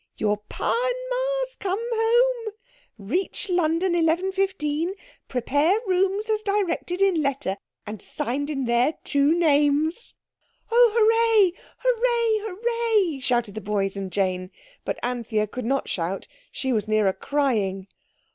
[0.17, 2.53] "Your Pa and Ma's come home.
[2.97, 4.93] 'Reach London 11.15.
[5.27, 10.15] Prepare rooms as directed in letter', and signed in their two names."
[10.71, 11.53] "Oh, hooray!
[11.77, 12.49] hooray!
[12.51, 14.49] hooray!" shouted the boys and Jane.
[14.85, 17.85] But Anthea could not shout, she was nearer crying.